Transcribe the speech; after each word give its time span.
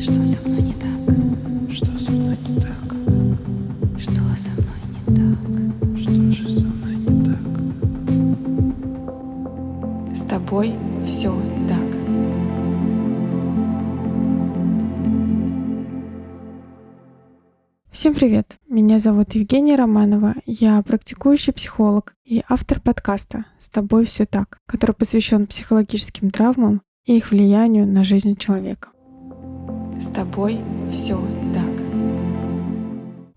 Что 0.00 0.24
со 0.24 0.40
мной 0.46 0.62
не 0.62 0.74
так? 0.74 0.92
Что 1.68 1.98
со 1.98 2.12
мной 2.12 2.38
не 2.48 2.60
так? 2.60 2.70
Что 3.98 4.12
со 4.36 4.50
мной 4.52 4.78
не 4.94 5.00
так? 5.16 5.38
Что 5.98 6.30
же 6.30 6.48
со 6.48 6.66
мной 6.66 6.94
не 6.94 7.24
так? 7.24 7.42
С 10.16 10.22
тобой 10.22 10.76
все 11.04 11.34
так. 11.68 11.82
Всем 17.90 18.14
привет! 18.14 18.56
Меня 18.68 19.00
зовут 19.00 19.34
Евгения 19.34 19.74
Романова. 19.74 20.36
Я 20.46 20.80
практикующий 20.82 21.52
психолог 21.52 22.14
и 22.24 22.44
автор 22.48 22.80
подкаста 22.80 23.46
«С 23.58 23.68
тобой 23.68 24.04
все 24.04 24.26
так», 24.26 24.58
который 24.66 24.94
посвящен 24.94 25.48
психологическим 25.48 26.30
травмам 26.30 26.82
и 27.04 27.16
их 27.16 27.32
влиянию 27.32 27.84
на 27.84 28.04
жизнь 28.04 28.36
человека. 28.36 28.90
С 30.00 30.10
тобой 30.10 30.60
все 30.90 31.18
так. 31.52 31.64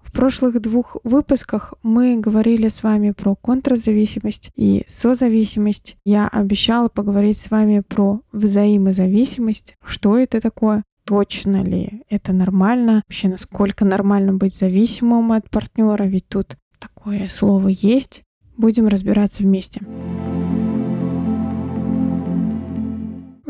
В 0.03 0.11
прошлых 0.11 0.61
двух 0.61 0.97
выпусках 1.03 1.73
мы 1.81 2.17
говорили 2.17 2.67
с 2.67 2.83
вами 2.83 3.11
про 3.11 3.35
контрзависимость 3.35 4.51
и 4.55 4.83
созависимость. 4.87 5.95
Я 6.05 6.27
обещала 6.27 6.89
поговорить 6.89 7.37
с 7.37 7.49
вами 7.49 7.79
про 7.79 8.21
взаимозависимость. 8.31 9.75
Что 9.83 10.17
это 10.17 10.39
такое? 10.39 10.83
Точно 11.05 11.63
ли 11.63 12.03
это 12.09 12.33
нормально? 12.33 13.01
Вообще, 13.07 13.29
насколько 13.29 13.85
нормально 13.85 14.33
быть 14.33 14.55
зависимым 14.55 15.31
от 15.31 15.49
партнера? 15.49 16.03
Ведь 16.03 16.27
тут 16.27 16.57
такое 16.77 17.27
слово 17.27 17.69
есть. 17.69 18.21
Будем 18.57 18.87
разбираться 18.87 19.43
вместе. 19.43 19.81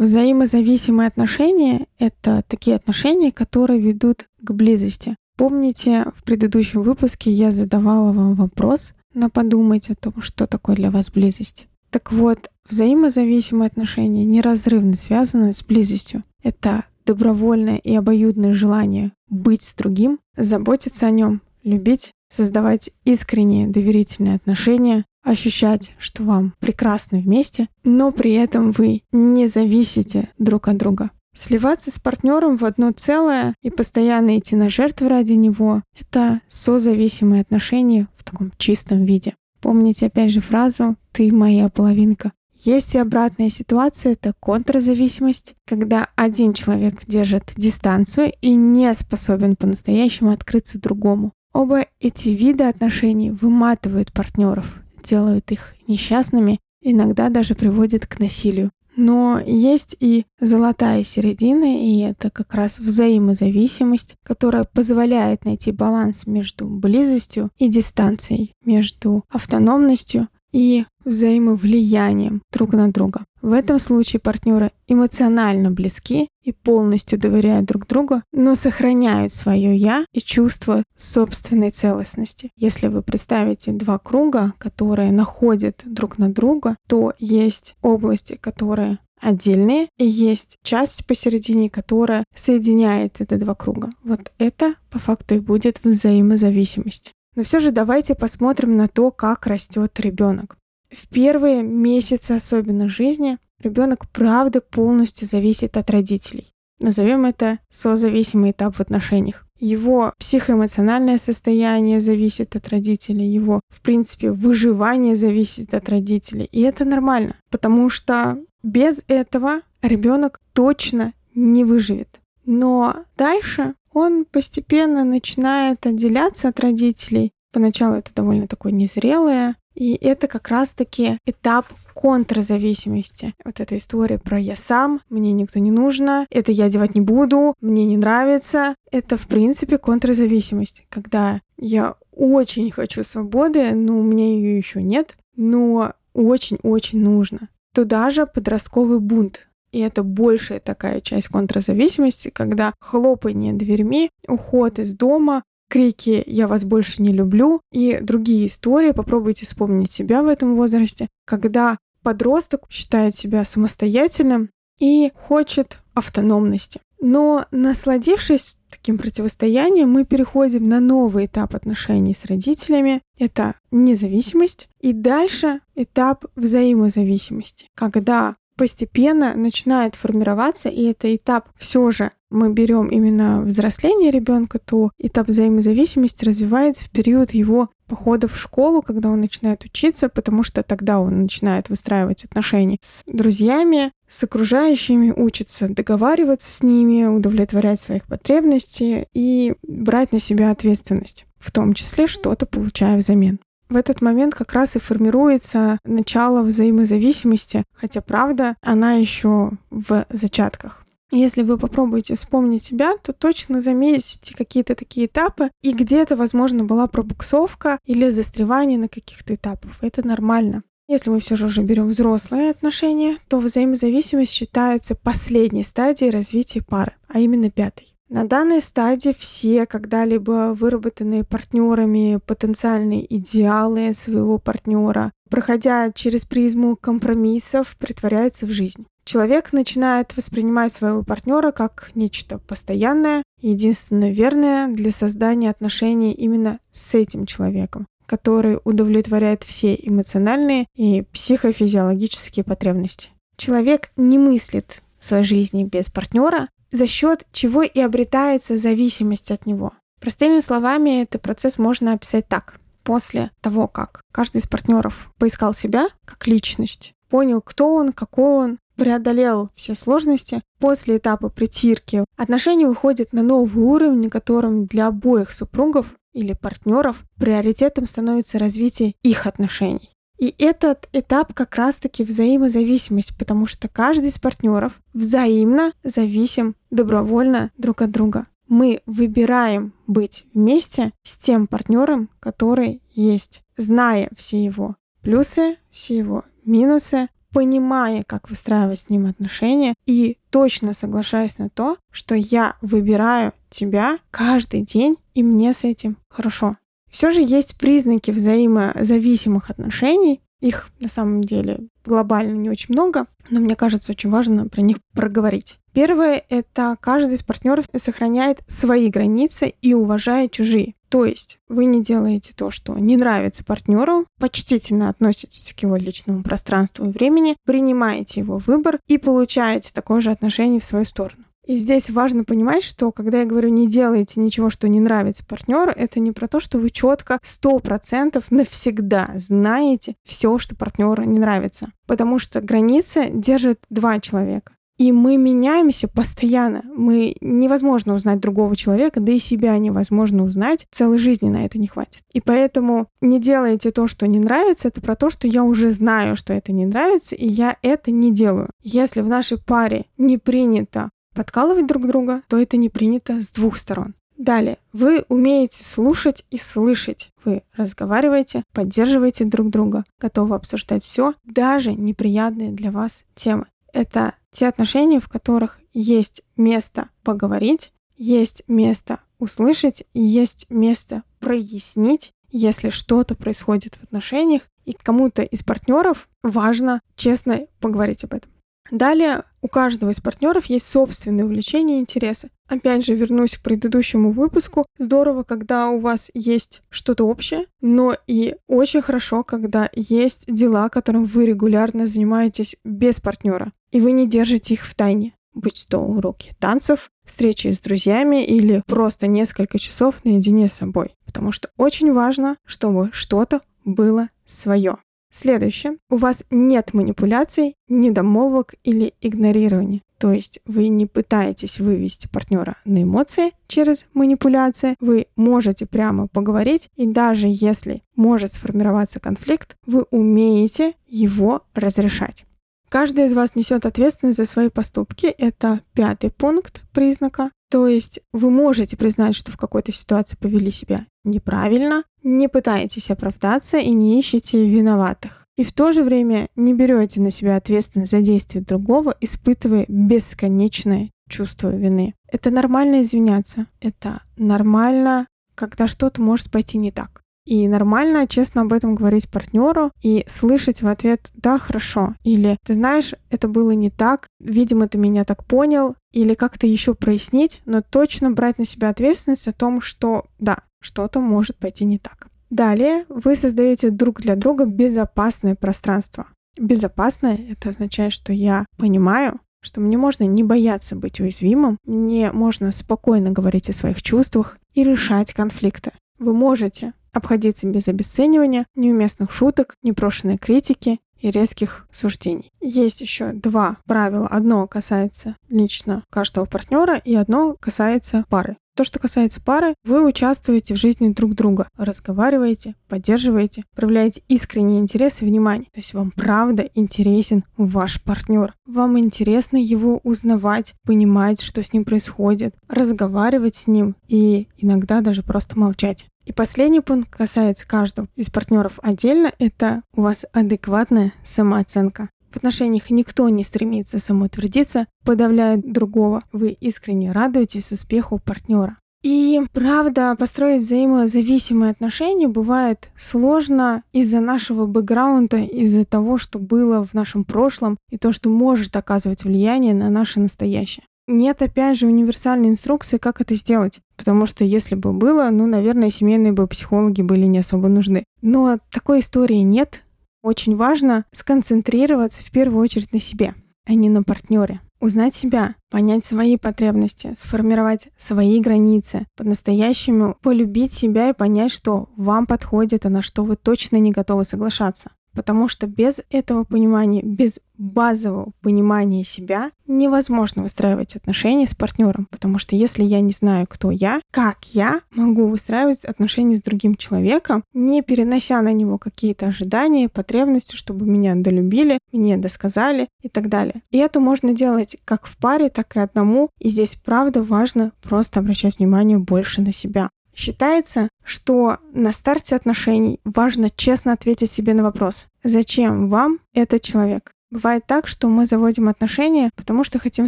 Взаимозависимые 0.02 1.08
отношения— 1.08 1.86
это 2.00 2.44
такие 2.48 2.76
отношения, 2.76 3.32
которые 3.32 3.80
ведут 3.80 4.26
к 4.42 4.52
близости. 4.52 5.16
Помните, 5.38 6.08
в 6.18 6.24
предыдущем 6.24 6.82
выпуске 6.82 7.30
я 7.30 7.52
задавала 7.52 8.12
вам 8.12 8.34
вопрос 8.34 8.94
на 9.14 9.30
подумать 9.30 9.92
о 9.92 9.96
том, 9.96 10.20
что 10.24 10.48
такое 10.48 10.76
для 10.76 10.90
вас 10.90 11.12
близость. 11.12 11.68
Так 11.92 12.12
вот, 12.12 12.50
взаимозависимые 12.68 13.68
отношения 13.68 14.26
неразрывно 14.26 14.96
связаны 14.96 15.54
с 15.54 15.62
близостью. 15.64 16.24
Это 16.42 16.86
добровольное 17.06 17.78
и 17.78 17.96
обоюдное 17.96 18.54
желание 18.54 19.12
быть 19.30 19.62
с 19.62 19.76
другим, 19.76 20.18
заботиться 20.36 21.06
о 21.06 21.12
нем, 21.12 21.44
любить, 21.64 22.12
создавать 22.28 22.90
искренние 23.06 23.68
доверительные 23.68 24.38
отношения, 24.38 25.06
ощущать, 25.24 25.94
что 25.98 26.24
вам 26.24 26.54
прекрасно 26.60 27.20
вместе, 27.20 27.68
но 27.84 28.12
при 28.12 28.34
этом 28.34 28.72
вы 28.72 29.04
не 29.12 29.48
зависите 29.48 30.30
друг 30.38 30.68
от 30.68 30.78
друга. 30.78 31.12
Сливаться 31.34 31.92
с 31.92 32.00
партнером 32.00 32.58
в 32.58 32.66
одно 32.66 32.92
целое 32.92 33.56
и 33.62 33.70
постоянно 33.70 34.38
идти 34.38 34.56
на 34.56 34.70
жертвы 34.70 35.08
ради 35.08 35.34
него— 35.34 35.82
это 36.00 36.42
созависимые 36.50 37.42
отношения 37.42 38.08
в 38.18 38.24
таком 38.24 38.52
чистом 38.58 39.06
виде. 39.06 39.36
Помните 39.62 40.08
опять 40.08 40.32
же 40.32 40.42
фразу 40.42 40.96
«ты 41.12 41.32
моя 41.32 41.70
половинка». 41.70 42.34
Есть 42.64 42.94
и 42.94 43.00
обратная 43.00 43.50
ситуация, 43.50 44.12
это 44.12 44.34
контрзависимость, 44.40 45.56
когда 45.66 46.10
один 46.16 46.54
человек 46.54 47.06
держит 47.08 47.54
дистанцию 47.56 48.34
и 48.42 48.54
не 48.54 48.94
способен 48.94 49.56
по-настоящему 49.56 50.32
открыться 50.32 50.80
другому. 50.80 51.32
Оба 51.54 51.86
эти 52.00 52.30
вида 52.30 52.70
отношений 52.70 53.32
выматывают 53.32 54.14
партнеров, 54.14 54.82
делают 55.02 55.52
их 55.52 55.76
несчастными, 55.88 56.60
иногда 56.82 57.30
даже 57.30 57.56
приводят 57.56 58.06
к 58.06 58.20
насилию. 58.20 58.72
Но 58.96 59.40
есть 59.46 59.96
и 60.00 60.26
золотая 60.40 61.04
середина, 61.04 61.82
и 61.82 62.00
это 62.00 62.30
как 62.30 62.54
раз 62.54 62.78
взаимозависимость, 62.80 64.16
которая 64.24 64.66
позволяет 64.66 65.46
найти 65.46 65.72
баланс 65.72 66.28
между 66.28 66.68
близостью 66.68 67.52
и 67.58 67.70
дистанцией, 67.70 68.54
между 68.66 69.24
автономностью 69.30 70.28
и 70.52 70.86
взаимовлиянием 71.06 72.42
друг 72.52 72.74
на 72.74 72.92
друга. 72.92 73.24
В 73.42 73.54
этом 73.54 73.80
случае 73.80 74.20
партнеры 74.20 74.72
эмоционально 74.88 75.72
близки 75.72 76.28
и 76.44 76.52
полностью 76.52 77.18
доверяют 77.20 77.66
друг 77.66 77.88
другу, 77.88 78.22
но 78.32 78.56
сохраняют 78.56 79.34
свое 79.34 79.76
я 79.76 80.06
и 80.14 80.20
чувство 80.20 80.84
собственной 80.96 81.72
целостности. 81.72 82.52
Если 82.56 82.88
вы 82.88 83.02
представите 83.02 83.72
два 83.72 83.98
круга, 83.98 84.54
которые 84.60 85.12
находят 85.12 85.82
друг 85.86 86.20
на 86.20 86.32
друга, 86.32 86.78
то 86.88 87.14
есть 87.18 87.76
области, 87.82 88.38
которые 88.40 89.00
отдельные, 89.20 89.88
и 89.98 90.06
есть 90.06 90.58
часть 90.64 91.06
посередине, 91.06 91.70
которая 91.70 92.24
соединяет 92.36 93.22
эти 93.22 93.36
два 93.36 93.56
круга. 93.56 93.90
Вот 94.04 94.32
это 94.38 94.76
по 94.90 95.00
факту 95.00 95.36
и 95.36 95.40
будет 95.40 95.84
взаимозависимость. 95.84 97.14
Но 97.36 97.44
все 97.44 97.60
же 97.60 97.72
давайте 97.72 98.14
посмотрим 98.14 98.76
на 98.76 98.88
то, 98.88 99.10
как 99.10 99.48
растет 99.48 100.00
ребенок. 100.00 100.58
В 100.92 101.08
первые 101.08 101.64
месяцы 101.64 102.34
особенно 102.34 102.90
жизни 102.90 103.38
ребенок 103.60 104.10
правда 104.12 104.60
полностью 104.62 105.28
зависит 105.28 105.78
от 105.78 105.90
родителей. 105.90 106.48
Назовем 106.80 107.26
это 107.26 107.60
созависимый 107.70 108.52
этап 108.52 108.76
в 108.76 108.82
отношениях. 108.82 109.46
Его 109.60 110.14
психоэмоциональное 110.18 111.20
состояние 111.20 112.02
зависит 112.02 112.56
от 112.56 112.68
родителей, 112.70 113.28
его, 113.28 113.62
в 113.70 113.82
принципе, 113.82 114.32
выживание 114.32 115.16
зависит 115.16 115.76
от 115.76 115.88
родителей. 115.88 116.50
И 116.52 116.62
это 116.62 116.84
нормально, 116.84 117.36
потому 117.52 117.90
что 117.90 118.40
без 118.64 119.04
этого 119.08 119.62
ребенок 119.84 120.42
точно 120.54 121.14
не 121.36 121.64
выживет. 121.64 122.20
Но 122.46 123.06
дальше 123.16 123.76
он 123.94 124.26
постепенно 124.26 125.04
начинает 125.04 125.86
отделяться 125.86 126.48
от 126.48 126.60
родителей. 126.60 127.32
Поначалу 127.54 127.96
это 127.96 128.14
довольно 128.16 128.48
такое 128.48 128.72
незрелое, 128.72 129.56
и 129.74 129.96
это 129.96 130.28
как 130.28 130.50
раз-таки 130.50 131.18
этап 131.26 131.68
контрзависимости. 131.94 133.34
Вот 133.44 133.60
эта 133.60 133.78
история 133.78 134.18
про 134.18 134.40
«я 134.40 134.56
сам», 134.56 135.02
«мне 135.10 135.34
никто 135.34 135.60
не 135.60 135.72
нужно», 135.72 136.26
«это 136.30 136.52
я 136.52 136.70
девать 136.70 136.96
не 136.96 137.02
буду», 137.02 137.54
«мне 137.62 137.86
не 137.86 137.98
нравится». 137.98 138.76
Это, 138.92 139.18
в 139.18 139.28
принципе, 139.28 139.78
контрзависимость, 139.78 140.84
когда 140.90 141.42
я 141.58 141.96
очень 142.12 142.72
хочу 142.72 143.04
свободы, 143.04 143.72
но 143.72 144.00
у 144.00 144.04
меня 144.04 144.26
ее 144.26 144.58
еще 144.58 144.82
нет, 144.82 145.16
но 145.36 145.94
очень-очень 146.14 147.02
нужно. 147.02 147.50
Туда 147.74 148.10
же 148.10 148.26
подростковый 148.26 149.00
бунт, 149.00 149.50
и 149.72 149.80
это 149.80 150.04
большая 150.04 150.60
такая 150.60 151.00
часть 151.00 151.30
контрзависимости, 151.30 152.30
когда 152.30 152.74
хлопание 152.80 153.54
дверьми, 153.54 154.10
уход 154.28 154.80
из 154.80 154.94
дома, 154.94 155.44
крики 155.72 156.22
«я 156.28 156.48
вас 156.48 156.66
больше 156.66 157.02
не 157.02 157.14
люблю» 157.14 157.62
и 157.72 157.98
другие 158.02 158.48
истории. 158.48 158.92
Попробуйте 158.92 159.46
вспомнить 159.46 159.92
себя 159.92 160.22
в 160.22 160.28
этом 160.28 160.56
возрасте, 160.56 161.08
когда 161.26 161.78
подросток 162.04 162.66
считает 162.70 163.16
себя 163.16 163.46
самостоятельным 163.46 164.50
и 164.80 165.12
хочет 165.16 165.80
автономности. 165.94 166.82
Но 167.00 167.46
насладившись 167.52 168.58
таким 168.70 168.98
противостоянием, 168.98 169.90
мы 169.90 170.04
переходим 170.04 170.68
на 170.68 170.80
новый 170.80 171.26
этап 171.26 171.56
отношений 171.56 172.14
с 172.14 172.26
родителями. 172.26 173.02
Это 173.18 173.56
независимость. 173.72 174.68
И 174.82 174.92
дальше 174.92 175.62
этап 175.76 176.26
взаимозависимости, 176.36 177.68
когда 177.76 178.36
постепенно 178.62 179.34
начинает 179.34 179.96
формироваться, 179.96 180.70
и 180.70 180.84
это 180.84 181.16
этап 181.16 181.50
все 181.58 181.90
же 181.90 182.12
мы 182.30 182.54
берем 182.54 182.90
именно 182.90 183.42
взросление 183.42 184.12
ребенка, 184.12 184.60
то 184.60 184.92
этап 185.00 185.30
взаимозависимости 185.30 186.24
развивается 186.26 186.86
в 186.86 186.92
период 186.92 187.32
его 187.32 187.70
похода 187.88 188.28
в 188.28 188.38
школу, 188.38 188.84
когда 188.84 189.10
он 189.10 189.20
начинает 189.20 189.66
учиться, 189.66 190.10
потому 190.10 190.44
что 190.44 190.62
тогда 190.62 191.00
он 191.00 191.24
начинает 191.24 191.70
выстраивать 191.70 192.24
отношения 192.24 192.78
с 192.82 193.02
друзьями, 193.08 193.94
с 194.08 194.24
окружающими, 194.24 195.10
учится 195.10 195.68
договариваться 195.68 196.52
с 196.52 196.62
ними, 196.62 197.06
удовлетворять 197.06 197.82
своих 197.82 198.06
потребностей 198.06 199.08
и 199.12 199.56
брать 199.64 200.12
на 200.12 200.20
себя 200.20 200.52
ответственность, 200.52 201.26
в 201.40 201.52
том 201.52 201.74
числе 201.74 202.06
что-то 202.06 202.46
получая 202.46 202.98
взамен. 202.98 203.40
В 203.72 203.78
этот 203.78 204.02
момент 204.02 204.36
как 204.36 204.52
раз 204.52 204.76
и 204.76 204.80
формируется 204.80 205.80
начало 205.86 206.42
взаимозависимости, 206.42 207.64
хотя 207.72 208.02
правда 208.02 208.58
она 208.62 208.96
еще 208.96 209.52
в 209.70 210.06
зачатках. 210.10 210.86
Если 211.10 211.42
вы 211.42 211.58
попробуете 211.58 212.16
вспомнить 212.16 212.64
себя, 212.64 212.98
то 212.98 213.14
точно 213.14 213.62
заметите 213.62 214.36
какие-то 214.36 214.76
такие 214.76 215.06
этапы, 215.06 215.52
и 215.62 215.72
где-то, 215.72 216.18
возможно, 216.18 216.66
была 216.66 216.88
пробуксовка 216.88 217.80
или 217.86 218.10
застревание 218.10 218.78
на 218.78 218.90
каких-то 218.90 219.36
этапах. 219.36 219.72
Это 219.82 220.06
нормально. 220.06 220.64
Если 220.90 221.10
мы 221.10 221.22
все 221.22 221.38
же 221.38 221.46
уже 221.46 221.62
берем 221.62 221.88
взрослые 221.88 222.52
отношения, 222.52 223.20
то 223.30 223.40
взаимозависимость 223.40 224.34
считается 224.34 224.96
последней 224.96 225.64
стадией 225.64 226.12
развития 226.12 226.62
пары, 226.62 226.92
а 227.08 227.22
именно 227.22 227.50
пятой. 227.50 227.91
На 228.12 228.26
данной 228.26 228.62
стадии 228.62 229.16
все 229.18 229.66
когда-либо 229.66 230.54
выработанные 230.54 231.24
партнерами 231.24 232.20
потенциальные 232.26 233.06
идеалы 233.16 233.94
своего 233.94 234.38
партнера, 234.38 235.14
проходя 235.30 235.94
через 235.94 236.26
призму 236.26 236.76
компромиссов, 236.76 237.78
притворяются 237.78 238.46
в 238.46 238.50
жизнь. 238.50 238.86
человек 239.06 239.54
начинает 239.54 240.18
воспринимать 240.18 240.74
своего 240.74 241.04
партнера 241.04 241.52
как 241.52 241.92
нечто 241.96 242.38
постоянное, 242.38 243.24
единственно 243.40 244.12
верное 244.12 244.68
для 244.68 244.92
создания 244.92 245.50
отношений 245.50 246.12
именно 246.12 246.60
с 246.72 246.94
этим 246.94 247.26
человеком 247.26 247.88
который 248.08 248.60
удовлетворяет 248.66 249.44
все 249.44 249.74
эмоциональные 249.74 250.68
и 250.76 251.04
психофизиологические 251.14 252.44
потребности. 252.44 253.12
Человек 253.38 253.92
не 253.96 254.18
мыслит 254.18 254.82
своей 255.00 255.24
жизни 255.24 255.64
без 255.64 255.90
партнера, 255.90 256.50
за 256.72 256.88
счет 256.88 257.26
чего 257.32 257.64
и 257.64 257.80
обретается 257.80 258.58
зависимость 258.58 259.32
от 259.32 259.46
него. 259.46 259.74
Простыми 260.00 260.40
словами, 260.40 261.04
этот 261.04 261.22
процесс 261.22 261.58
можно 261.60 261.94
описать 261.94 262.28
так. 262.28 262.56
После 262.84 263.30
того, 263.42 263.68
как 263.68 264.02
каждый 264.12 264.38
из 264.38 264.48
партнеров 264.48 265.12
поискал 265.20 265.54
себя 265.54 265.90
как 266.06 266.28
личность, 266.28 266.94
понял, 267.10 267.42
кто 267.42 267.74
он, 267.74 267.94
какой 267.94 268.46
он, 268.46 268.58
преодолел 268.76 269.52
все 269.56 269.76
сложности, 269.76 270.42
после 270.60 270.98
этапа 270.98 271.30
притирки 271.30 272.04
отношения 272.18 272.66
выходят 272.66 273.14
на 273.14 273.22
новый 273.22 273.64
уровень, 273.64 274.04
на 274.04 274.10
котором 274.10 274.66
для 274.66 274.88
обоих 274.88 275.32
супругов 275.32 275.94
или 276.14 276.34
партнеров 276.34 277.04
приоритетом 277.18 277.86
становится 277.86 278.40
развитие 278.40 278.96
их 279.04 279.28
отношений. 279.28 279.92
И 280.22 280.36
этот 280.38 280.88
этап 280.94 281.34
как 281.34 281.56
раз-таки 281.56 282.04
взаимозависимость, 282.04 283.18
потому 283.18 283.48
что 283.48 283.68
каждый 283.68 284.10
из 284.10 284.20
партнеров 284.20 284.80
взаимно 284.94 285.74
зависим 285.84 286.56
добровольно 286.70 287.50
друг 287.58 287.82
от 287.82 287.90
друга. 287.90 288.28
Мы 288.48 288.82
выбираем 288.86 289.74
быть 289.88 290.26
вместе 290.36 290.92
с 291.02 291.18
тем 291.18 291.48
партнером, 291.48 292.08
который 292.20 292.84
есть, 292.92 293.42
зная 293.58 294.10
все 294.16 294.44
его 294.44 294.76
плюсы, 295.02 295.58
все 295.72 295.98
его 295.98 296.24
минусы, 296.46 297.08
понимая, 297.32 298.04
как 298.04 298.30
выстраивать 298.30 298.80
с 298.80 298.90
ним 298.90 299.08
отношения 299.08 299.74
и 299.88 300.20
точно 300.30 300.76
соглашаюсь 300.76 301.40
на 301.40 301.50
то, 301.50 301.78
что 301.90 302.14
я 302.14 302.58
выбираю 302.62 303.34
тебя 303.50 303.98
каждый 304.12 304.62
день, 304.62 304.98
и 305.16 305.24
мне 305.24 305.54
с 305.54 305.64
этим 305.64 305.98
хорошо. 306.10 306.58
Все 306.92 307.10
же 307.10 307.22
есть 307.22 307.58
признаки 307.58 308.12
взаимозависимых 308.12 309.50
отношений. 309.50 310.22
Их 310.42 310.70
на 310.80 310.90
самом 310.90 311.24
деле 311.24 311.60
глобально 311.86 312.34
не 312.34 312.50
очень 312.50 312.74
много, 312.74 313.06
но 313.30 313.40
мне 313.40 313.56
кажется, 313.56 313.92
очень 313.92 314.10
важно 314.10 314.48
про 314.48 314.62
них 314.62 314.78
проговорить. 314.94 315.58
Первое— 315.74 316.24
это 316.30 316.78
каждый 316.82 317.14
из 317.14 317.24
партнеров 317.24 317.66
сохраняет 317.76 318.42
свои 318.48 318.90
границы 318.90 319.54
и 319.62 319.74
уважает 319.74 320.32
чужие. 320.32 320.74
То 320.90 321.06
есть 321.06 321.38
вы 321.48 321.66
не 321.66 321.82
делаете 321.82 322.34
то, 322.36 322.52
что 322.52 322.78
не 322.78 322.98
нравится 322.98 323.46
партнеру, 323.46 324.08
почтительно 324.20 324.90
относитесь 324.90 325.54
к 325.54 325.60
его 325.62 325.78
личному 325.78 326.24
пространству 326.24 326.86
и 326.86 326.92
времени, 326.92 327.38
принимаете 327.46 328.20
его 328.20 328.40
выбор 328.40 328.80
и 328.88 328.98
получаете 328.98 329.72
такое 329.74 330.02
же 330.02 330.12
отношение 330.12 330.60
в 330.60 330.66
свою 330.66 330.84
сторону. 330.84 331.24
И 331.46 331.56
здесь 331.56 331.90
важно 331.90 332.24
понимать, 332.24 332.64
что 332.64 332.92
когда 332.92 333.22
я 333.22 333.26
говорю 333.26 333.50
не 333.50 333.68
делайте 333.68 334.20
ничего, 334.20 334.50
что 334.50 334.68
не 334.68 334.80
нравится 334.80 335.26
партнеру, 335.26 335.72
это 335.76 336.00
не 336.00 336.12
про 336.12 336.28
то, 336.28 336.40
что 336.40 336.60
вы 336.60 336.70
четко 336.70 337.20
сто 337.24 337.60
процентов 337.60 338.32
навсегда 338.32 339.10
знаете 339.16 339.96
все, 340.04 340.38
что 340.38 340.56
партнеру 340.56 341.04
не 341.04 341.20
нравится. 341.20 341.72
Потому 341.88 342.20
что 342.20 342.42
границы 342.42 343.10
держат 343.12 343.60
два 343.70 344.00
человека. 344.00 344.54
И 344.82 344.92
мы 344.92 345.16
меняемся 345.16 345.88
постоянно. 345.88 346.64
Мы 346.76 347.16
невозможно 347.22 347.94
узнать 347.94 348.20
другого 348.20 348.56
человека, 348.56 349.00
да 349.00 349.12
и 349.12 349.20
себя 349.20 349.56
невозможно 349.60 350.24
узнать. 350.24 350.66
Целой 350.72 350.98
жизни 350.98 351.30
на 351.30 351.46
это 351.46 351.60
не 351.60 351.68
хватит. 351.68 352.02
И 352.12 352.20
поэтому 352.20 352.88
не 353.00 353.20
делайте 353.20 353.70
то, 353.70 353.86
что 353.86 354.08
не 354.08 354.18
нравится. 354.20 354.70
Это 354.70 354.82
про 354.82 354.96
то, 354.96 355.12
что 355.12 355.28
я 355.28 355.44
уже 355.44 355.70
знаю, 355.70 356.16
что 356.16 356.34
это 356.34 356.52
не 356.52 356.66
нравится, 356.66 357.14
и 357.14 357.28
я 357.28 357.58
это 357.62 357.92
не 357.92 358.12
делаю. 358.12 358.50
Если 358.64 359.02
в 359.02 359.08
нашей 359.08 359.38
паре 359.38 359.86
не 360.00 360.18
принято 360.18 360.90
подкалывать 361.14 361.68
друг 361.68 361.88
друга, 361.88 362.24
то 362.28 362.40
это 362.40 362.58
не 362.58 362.70
принято 362.70 363.22
с 363.22 363.32
двух 363.32 363.58
сторон. 363.58 363.96
Далее, 364.18 364.60
вы 364.72 365.04
умеете 365.10 365.64
слушать 365.64 366.26
и 366.30 366.38
слышать. 366.38 367.10
Вы 367.26 367.42
разговариваете, 367.56 368.44
поддерживаете 368.54 369.26
друг 369.26 369.50
друга, 369.50 369.84
готовы 370.00 370.36
обсуждать 370.36 370.84
все, 370.84 371.16
даже 371.24 371.74
неприятные 371.74 372.52
для 372.52 372.70
вас 372.70 373.04
темы. 373.16 373.48
Это 373.74 374.14
те 374.32 374.48
отношения, 374.48 375.00
в 375.00 375.10
которых 375.10 375.60
есть 375.74 376.22
место 376.38 376.90
поговорить, 377.04 377.74
есть 377.98 378.44
место 378.48 379.00
услышать, 379.18 379.86
есть 379.94 380.46
место 380.50 381.04
прояснить, 381.20 382.14
если 382.30 382.70
что-то 382.70 383.16
происходит 383.16 383.76
в 383.76 383.84
отношениях, 383.84 384.44
и 384.66 384.74
кому-то 384.74 385.24
из 385.24 385.44
партнеров 385.44 386.08
важно 386.24 386.82
честно 386.96 387.48
поговорить 387.60 388.04
об 388.04 388.14
этом. 388.14 388.32
Далее 388.72 389.26
у 389.42 389.48
каждого 389.48 389.92
из 389.92 390.00
партнеров 390.00 390.46
есть 390.46 390.68
собственные 390.68 391.26
увлечения 391.26 391.78
и 391.78 391.82
интересы. 391.82 392.30
Опять 392.48 392.86
же, 392.86 392.96
вернусь 392.96 393.38
к 393.38 393.42
предыдущему 393.42 394.12
выпуску. 394.12 394.66
Здорово, 394.78 395.24
когда 395.24 395.70
у 395.70 395.80
вас 395.80 396.10
есть 396.14 396.62
что-то 396.70 397.06
общее, 397.06 397.46
но 397.60 397.96
и 398.08 398.36
очень 398.48 398.82
хорошо, 398.82 399.24
когда 399.24 399.70
есть 399.74 400.26
дела, 400.28 400.70
которым 400.70 401.06
вы 401.06 401.26
регулярно 401.26 401.86
занимаетесь 401.86 402.56
без 402.64 403.00
партнера, 403.00 403.52
и 403.72 403.82
вы 403.82 403.92
не 403.92 404.08
держите 404.08 404.54
их 404.54 404.66
в 404.66 404.74
тайне 404.74 405.14
будь 405.34 405.66
то 405.70 405.80
уроки 405.80 406.34
танцев, 406.40 406.92
встречи 407.06 407.52
с 407.52 407.60
друзьями 407.60 408.26
или 408.26 408.64
просто 408.68 409.08
несколько 409.08 409.60
часов 409.60 410.04
наедине 410.04 410.50
с 410.50 410.54
собой. 410.54 410.96
Потому 411.06 411.32
что 411.32 411.50
очень 411.58 411.94
важно, 411.94 412.38
чтобы 412.46 412.90
что-то 412.92 413.42
было 413.64 414.10
свое. 414.26 414.78
Следующее. 415.12 415.78
У 415.90 415.98
вас 415.98 416.24
нет 416.32 416.74
манипуляций, 416.74 417.56
недомолвок 417.68 418.56
или 418.64 418.94
игнорирования. 419.02 419.82
То 419.98 420.12
есть 420.12 420.40
вы 420.46 420.70
не 420.70 420.88
пытаетесь 420.88 421.60
вывести 421.60 422.08
партнера 422.08 422.56
на 422.66 422.82
эмоции 422.82 423.34
через 423.48 423.86
манипуляции, 423.94 424.76
вы 424.80 425.06
можете 425.16 425.68
прямо 425.68 426.08
поговорить, 426.08 426.70
и 426.76 426.88
даже 426.88 427.28
если 427.30 427.84
может 427.96 428.34
сформироваться 428.34 429.00
конфликт, 429.00 429.56
вы 429.68 429.84
умеете 429.92 430.74
его 430.88 431.44
разрешать. 431.54 432.26
Каждый 432.72 433.04
из 433.04 433.14
вас 433.14 433.36
несет 433.36 433.66
ответственность 433.66 434.18
за 434.18 434.26
свои 434.26 434.50
поступки. 434.50 435.06
Это 435.06 435.60
пятый 435.74 436.10
пункт 436.10 436.64
признака. 436.72 437.30
То 437.52 437.68
есть 437.68 438.00
вы 438.14 438.30
можете 438.30 438.78
признать, 438.78 439.14
что 439.14 439.34
в 439.34 439.38
какой-то 439.38 439.74
ситуации 439.74 440.16
повели 440.16 440.52
себя 440.52 440.88
неправильно, 441.04 441.84
не 442.04 442.28
пытаетесь 442.28 442.92
оправдаться 442.92 443.58
и 443.58 443.72
не 443.72 444.00
ищете 444.00 444.46
виноватых. 444.46 445.26
И 445.38 445.44
в 445.44 445.54
то 445.54 445.72
же 445.72 445.84
время 445.84 446.28
не 446.36 446.54
берете 446.54 447.02
на 447.02 447.10
себя 447.10 447.36
ответственность 447.36 447.92
за 447.92 448.02
действия 448.02 448.42
другого, 448.42 448.96
испытывая 449.02 449.66
бесконечное 449.68 450.92
чувство 451.10 451.50
вины. 451.50 451.96
Это 452.12 452.30
нормально 452.30 452.82
извиняться. 452.82 453.48
Это 453.60 454.02
нормально, 454.18 455.08
когда 455.36 455.68
что-то 455.68 456.02
может 456.02 456.30
пойти 456.32 456.58
не 456.58 456.72
так. 456.72 457.02
И 457.26 457.48
нормально, 457.48 458.08
честно 458.08 458.42
об 458.42 458.54
этом 458.54 458.74
говорить 458.74 459.10
партнеру 459.10 459.72
и 459.82 460.04
слышать 460.08 460.64
в 460.64 460.68
ответ 460.68 461.12
«да, 461.14 461.38
хорошо» 461.38 461.94
или 462.04 462.38
«ты 462.44 462.56
знаешь, 462.56 462.96
это 463.12 463.28
было 463.28 463.52
не 463.52 463.70
так, 463.70 464.08
видимо, 464.20 464.68
ты 464.68 464.80
меня 464.80 465.06
так 465.06 465.26
понял» 465.26 465.76
или 465.92 466.16
как-то 466.16 466.48
еще 466.48 466.74
прояснить, 466.74 467.42
но 467.46 467.62
точно 467.62 468.12
брать 468.12 468.40
на 468.40 468.46
себя 468.46 468.70
ответственность 468.70 469.28
о 469.28 469.34
том, 469.34 469.62
что 469.62 470.06
да, 470.18 470.40
что-то 470.62 471.00
может 471.00 471.38
пойти 471.38 471.66
не 471.66 471.78
так. 471.78 472.08
Далее 472.30 472.86
вы 472.88 473.16
создаете 473.16 473.72
друг 473.72 474.00
для 474.02 474.16
друга 474.16 474.46
безопасное 474.46 475.36
пространство. 475.36 476.08
Безопасное— 476.38 477.20
это 477.30 477.50
означает, 477.50 477.92
что 477.92 478.14
я 478.14 478.46
понимаю, 478.58 479.20
что 479.42 479.60
мне 479.60 479.78
можно 479.78 480.04
не 480.06 480.24
бояться 480.24 480.76
быть 480.76 481.00
уязвимым, 481.02 481.58
мне 481.66 482.12
можно 482.12 482.52
спокойно 482.52 483.12
говорить 483.12 483.50
о 483.50 483.54
своих 483.54 483.82
чувствах 483.82 484.38
и 484.54 484.64
решать 484.64 485.14
конфликты. 485.14 485.72
Вы 486.00 486.14
можете 486.14 486.74
обходиться 486.94 487.48
без 487.48 487.68
обесценивания, 487.68 488.46
неуместных 488.56 489.12
шуток, 489.12 489.56
непрошенной 489.64 490.18
критики 490.18 490.80
и 491.00 491.10
резких 491.10 491.68
суждений. 491.72 492.32
Есть 492.40 492.82
еще 492.82 493.12
два 493.12 493.58
правила. 493.66 494.08
Одно 494.08 494.48
касается 494.48 495.16
лично 495.30 495.84
каждого 495.90 496.26
партнера, 496.26 496.78
и 496.78 496.96
одно 496.96 497.36
касается 497.40 498.06
пары. 498.10 498.38
То, 498.56 498.64
что 498.66 498.80
касается 498.80 499.22
пары, 499.22 499.56
вы 499.64 499.88
участвуете 499.88 500.54
в 500.54 500.58
жизни 500.58 500.90
друг 500.90 501.14
друга, 501.16 501.48
разговариваете, 501.58 502.56
поддерживаете, 502.68 503.44
проявляете 503.56 504.02
искренний 504.10 504.60
интерес 504.60 505.02
и 505.02 505.06
внимание. 505.06 505.48
То 505.54 505.60
есть 505.60 505.74
вам 505.74 505.92
правда 505.92 506.50
интересен 506.54 507.24
ваш 507.38 507.82
партнер. 507.82 508.34
Вам 508.46 508.78
интересно 508.78 509.38
его 509.38 509.80
узнавать, 509.84 510.54
понимать, 510.66 511.22
что 511.22 511.42
с 511.42 511.54
ним 511.54 511.64
происходит, 511.64 512.36
разговаривать 512.50 513.36
с 513.36 513.48
ним 513.48 513.76
и 513.88 514.28
иногда 514.38 514.82
даже 514.82 515.02
просто 515.02 515.40
молчать. 515.40 515.88
И 516.06 516.12
последний 516.12 516.62
пункт 516.62 516.90
касается 516.90 517.48
каждого 517.48 517.88
из 517.96 518.10
партнеров 518.10 518.60
отдельно. 518.62 519.12
Это 519.20 519.62
у 519.74 519.84
вас 519.84 520.06
адекватная 520.12 520.94
самооценка. 521.04 521.90
В 522.12 522.18
отношениях 522.18 522.70
никто 522.70 523.08
не 523.10 523.24
стремится 523.24 523.80
самоутвердиться, 523.80 524.68
подавляет 524.86 525.52
другого. 525.52 526.02
Вы 526.12 526.38
искренне 526.40 526.92
радуетесь 526.92 527.52
успеху 527.52 528.00
партнера. 528.04 528.58
И 528.84 529.22
правда, 529.32 529.96
построить 529.96 530.42
взаимозависимые 530.42 531.52
отношения 531.52 532.08
бывает 532.08 532.70
сложно 532.76 533.62
из-за 533.74 534.00
нашего 534.00 534.48
бэкграунда, 534.48 535.18
из-за 535.18 535.66
того, 535.66 535.98
что 535.98 536.18
было 536.18 536.66
в 536.66 536.74
нашем 536.74 537.04
прошлом 537.04 537.58
и 537.70 537.78
то, 537.78 537.92
что 537.92 538.10
может 538.10 538.56
оказывать 538.56 539.04
влияние 539.04 539.54
на 539.54 539.70
наше 539.70 540.00
настоящее. 540.00 540.66
Нет, 540.88 541.22
опять 541.22 541.60
же, 541.60 541.68
универсальной 541.68 542.30
инструкции, 542.30 542.78
как 542.78 543.02
это 543.02 543.14
сделать. 543.14 543.60
Потому 543.78 544.08
что 544.08 544.24
если 544.24 544.56
бы 544.56 544.74
было, 544.74 545.10
ну, 545.12 545.28
наверное, 545.28 545.70
семейные 545.70 546.12
бы 546.12 546.26
психологи 546.26 546.82
были 546.82 547.06
не 547.06 547.20
особо 547.20 547.50
нужны. 547.50 547.86
Но 548.02 548.40
такой 548.52 548.80
истории 548.80 549.20
нет. 549.20 549.64
Очень 550.02 550.36
важно 550.36 550.86
сконцентрироваться 550.92 552.04
в 552.04 552.12
первую 552.12 552.42
очередь 552.42 552.74
на 552.74 552.80
себе, 552.80 553.14
а 553.46 553.54
не 553.54 553.70
на 553.70 553.84
партнере. 553.84 554.42
Узнать 554.60 554.96
себя, 554.96 555.36
понять 555.50 555.86
свои 555.86 556.18
потребности, 556.18 556.94
сформировать 556.96 557.70
свои 557.78 558.20
границы, 558.20 558.88
по-настоящему 558.96 559.98
полюбить 560.02 560.54
себя 560.54 560.90
и 560.90 560.94
понять, 560.94 561.32
что 561.32 561.70
вам 561.78 562.06
подходит, 562.06 562.66
а 562.66 562.70
на 562.70 562.82
что 562.82 563.04
вы 563.04 563.16
точно 563.16 563.58
не 563.58 563.72
готовы 563.72 564.04
соглашаться. 564.04 564.72
Потому 564.94 565.28
что 565.28 565.48
без 565.48 565.82
этого 565.90 566.24
понимания, 566.24 566.82
без 566.82 567.20
базового 567.38 568.12
понимания 568.22 568.84
себя 568.84 569.32
невозможно 569.48 570.24
выстраивать 570.24 570.76
отношения 570.76 571.28
с 571.28 571.34
партнером. 571.34 571.88
Потому 571.90 572.20
что 572.20 572.36
если 572.36 572.64
я 572.64 572.82
не 572.82 572.92
знаю, 572.92 573.26
кто 573.28 573.52
я, 573.52 573.82
как 573.92 574.24
я 574.26 574.62
могу 574.72 575.08
выстраивать 575.08 575.66
отношения 575.66 576.16
с 576.16 576.22
другим 576.22 576.56
человеком, 576.56 577.24
не 577.34 577.62
перенося 577.62 578.22
на 578.22 578.32
него 578.32 578.58
какие-то 578.58 579.08
ожидания, 579.08 579.70
потребности, 579.70 580.36
чтобы 580.36 580.68
меня 580.68 580.94
долюбили, 580.96 581.58
мне 581.72 581.98
досказали 581.98 582.68
и 582.82 582.90
так 582.90 583.10
далее. 583.10 583.42
И 583.50 583.58
это 583.58 583.80
можно 583.80 584.14
делать 584.14 584.58
как 584.64 584.86
в 584.86 584.98
паре, 584.98 585.30
так 585.30 585.56
и 585.56 585.60
одному. 585.60 586.10
И 586.20 586.30
здесь 586.30 586.56
правда 586.56 587.02
важно 587.02 587.52
просто 587.64 588.00
обращать 588.00 588.38
внимание 588.38 588.78
больше 588.78 589.22
на 589.22 589.34
себя. 589.34 589.70
Считается, 589.94 590.70
что 590.84 591.38
на 591.54 591.72
старте 591.72 592.16
отношений 592.16 592.80
важно 592.84 593.30
честно 593.30 593.74
ответить 593.74 594.12
себе 594.12 594.34
на 594.34 594.44
вопрос, 594.44 594.88
зачем 595.04 595.70
вам 595.70 596.00
этот 596.14 596.42
человек. 596.42 596.92
Бывает 597.10 597.46
так, 597.46 597.68
что 597.68 597.90
мы 597.90 598.06
заводим 598.06 598.48
отношения, 598.48 599.10
потому 599.16 599.44
что 599.44 599.60
хотим 599.60 599.88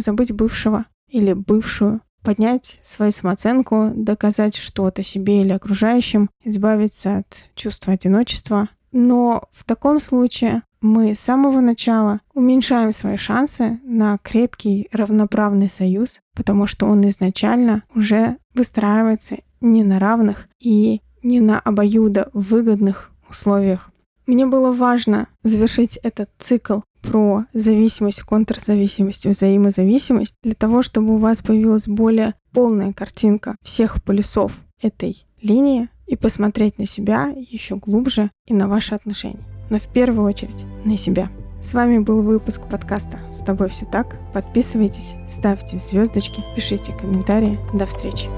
забыть 0.00 0.32
бывшего 0.32 0.84
или 1.08 1.32
бывшую, 1.32 2.00
поднять 2.22 2.78
свою 2.82 3.12
самооценку, 3.12 3.92
доказать 3.94 4.56
что-то 4.56 5.02
себе 5.02 5.40
или 5.40 5.52
окружающим, 5.52 6.28
избавиться 6.42 7.18
от 7.18 7.46
чувства 7.54 7.94
одиночества. 7.94 8.68
Но 8.92 9.44
в 9.52 9.64
таком 9.64 10.00
случае 10.00 10.62
мы 10.80 11.14
с 11.14 11.20
самого 11.20 11.60
начала 11.60 12.20
уменьшаем 12.34 12.92
свои 12.92 13.16
шансы 13.16 13.80
на 13.84 14.18
крепкий 14.18 14.88
равноправный 14.92 15.70
союз, 15.70 16.20
потому 16.34 16.66
что 16.66 16.86
он 16.86 17.08
изначально 17.08 17.84
уже 17.94 18.36
выстраивается 18.54 19.38
не 19.64 19.82
на 19.82 19.98
равных 19.98 20.48
и 20.60 21.00
не 21.22 21.40
на 21.40 21.58
обоюдо 21.58 22.30
выгодных 22.32 23.10
условиях. 23.28 23.90
Мне 24.26 24.46
было 24.46 24.72
важно 24.72 25.28
завершить 25.42 25.98
этот 25.98 26.30
цикл 26.38 26.80
про 27.02 27.44
зависимость, 27.52 28.22
контрзависимость, 28.22 29.26
взаимозависимость 29.26 30.36
для 30.42 30.54
того, 30.54 30.82
чтобы 30.82 31.14
у 31.14 31.18
вас 31.18 31.42
появилась 31.42 31.86
более 31.86 32.34
полная 32.52 32.92
картинка 32.92 33.56
всех 33.62 34.02
полюсов 34.02 34.52
этой 34.80 35.26
линии 35.42 35.88
и 36.06 36.16
посмотреть 36.16 36.78
на 36.78 36.86
себя 36.86 37.34
еще 37.36 37.76
глубже 37.76 38.30
и 38.46 38.54
на 38.54 38.68
ваши 38.68 38.94
отношения. 38.94 39.44
Но 39.70 39.78
в 39.78 39.88
первую 39.92 40.26
очередь 40.26 40.64
на 40.84 40.96
себя. 40.96 41.28
С 41.60 41.72
вами 41.72 41.98
был 41.98 42.20
выпуск 42.20 42.60
подкаста 42.70 43.18
«С 43.32 43.38
тобой 43.38 43.70
все 43.70 43.86
так». 43.86 44.18
Подписывайтесь, 44.34 45.14
ставьте 45.28 45.78
звездочки, 45.78 46.44
пишите 46.54 46.92
комментарии. 46.92 47.58
До 47.72 47.86
встречи. 47.86 48.28